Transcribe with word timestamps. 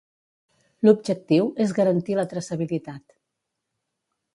L'objectiu 0.87 1.51
és 1.67 1.75
"garantir 1.83 2.19
la 2.21 2.27
traçabilitat". 2.35 3.19